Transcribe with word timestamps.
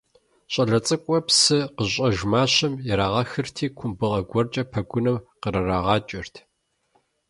Щӏалэ 0.51 0.79
цӏыкӏухэр 0.85 1.23
псы 1.27 1.57
къыщыщӏэж 1.75 2.17
мащэм 2.31 2.73
ирагъэхырти, 2.89 3.65
кумбыгъэ 3.77 4.21
гуэркӏэ 4.29 4.63
пэгуным 4.71 5.19
кърырагъакӏэрт. 5.41 6.35